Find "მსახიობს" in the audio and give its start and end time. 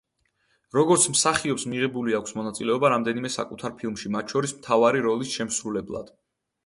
1.15-1.65